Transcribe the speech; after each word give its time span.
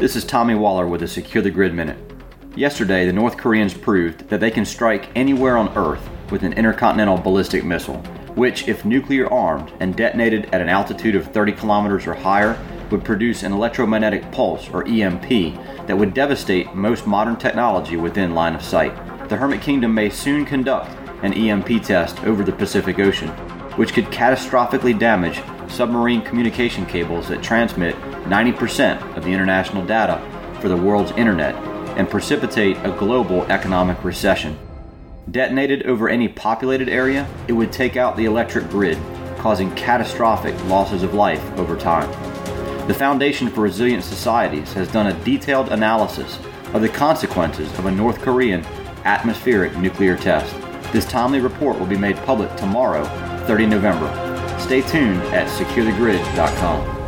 This 0.00 0.16
is 0.16 0.24
Tommy 0.24 0.54
Waller 0.54 0.86
with 0.86 1.02
a 1.02 1.06
Secure 1.06 1.42
the 1.42 1.50
Grid 1.50 1.74
Minute. 1.74 1.98
Yesterday, 2.56 3.04
the 3.04 3.12
North 3.12 3.36
Koreans 3.36 3.74
proved 3.74 4.26
that 4.30 4.40
they 4.40 4.50
can 4.50 4.64
strike 4.64 5.10
anywhere 5.14 5.58
on 5.58 5.76
Earth 5.76 6.08
with 6.30 6.42
an 6.42 6.54
intercontinental 6.54 7.18
ballistic 7.18 7.64
missile, 7.64 7.98
which, 8.34 8.66
if 8.66 8.86
nuclear 8.86 9.30
armed 9.30 9.70
and 9.78 9.94
detonated 9.94 10.46
at 10.54 10.62
an 10.62 10.70
altitude 10.70 11.16
of 11.16 11.26
30 11.26 11.52
kilometers 11.52 12.06
or 12.06 12.14
higher, 12.14 12.58
would 12.90 13.04
produce 13.04 13.42
an 13.42 13.52
electromagnetic 13.52 14.32
pulse, 14.32 14.70
or 14.70 14.88
EMP, 14.88 15.28
that 15.86 15.98
would 15.98 16.14
devastate 16.14 16.74
most 16.74 17.06
modern 17.06 17.36
technology 17.36 17.98
within 17.98 18.34
line 18.34 18.54
of 18.54 18.62
sight. 18.62 18.96
The 19.28 19.36
Hermit 19.36 19.60
Kingdom 19.60 19.92
may 19.92 20.08
soon 20.08 20.46
conduct 20.46 20.96
an 21.22 21.34
EMP 21.34 21.84
test 21.84 22.24
over 22.24 22.42
the 22.42 22.52
Pacific 22.52 22.98
Ocean, 22.98 23.28
which 23.76 23.92
could 23.92 24.06
catastrophically 24.06 24.98
damage 24.98 25.42
submarine 25.70 26.22
communication 26.22 26.84
cables 26.84 27.28
that 27.28 27.42
transmit 27.42 27.94
90% 28.24 29.16
of 29.16 29.24
the 29.24 29.30
international 29.30 29.84
data 29.84 30.20
for 30.60 30.68
the 30.68 30.76
world's 30.76 31.12
internet 31.12 31.54
and 31.96 32.08
precipitate 32.08 32.76
a 32.78 32.96
global 32.98 33.42
economic 33.44 34.02
recession. 34.04 34.58
Detonated 35.30 35.84
over 35.84 36.08
any 36.08 36.28
populated 36.28 36.88
area, 36.88 37.28
it 37.48 37.52
would 37.52 37.72
take 37.72 37.96
out 37.96 38.16
the 38.16 38.24
electric 38.24 38.68
grid, 38.68 38.98
causing 39.38 39.74
catastrophic 39.74 40.54
losses 40.64 41.02
of 41.02 41.14
life 41.14 41.42
over 41.58 41.76
time. 41.76 42.08
The 42.88 42.94
Foundation 42.94 43.48
for 43.48 43.62
Resilient 43.62 44.02
Societies 44.02 44.72
has 44.72 44.90
done 44.90 45.06
a 45.06 45.24
detailed 45.24 45.70
analysis 45.70 46.38
of 46.74 46.82
the 46.82 46.88
consequences 46.88 47.70
of 47.78 47.86
a 47.86 47.90
North 47.90 48.20
Korean 48.20 48.64
atmospheric 49.04 49.76
nuclear 49.76 50.16
test. 50.16 50.54
This 50.92 51.06
timely 51.06 51.40
report 51.40 51.78
will 51.78 51.86
be 51.86 51.96
made 51.96 52.16
public 52.18 52.54
tomorrow, 52.56 53.04
30 53.46 53.66
November. 53.66 54.29
Stay 54.70 54.82
tuned 54.82 55.20
at 55.34 55.48
securethegrid.com. 55.48 56.99